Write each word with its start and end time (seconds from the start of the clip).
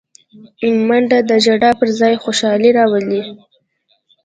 منډه 0.87 1.19
د 1.29 1.31
ژړا 1.45 1.71
پر 1.79 1.89
ځای 1.99 2.13
خوشالي 2.23 2.69
راولي 2.77 3.21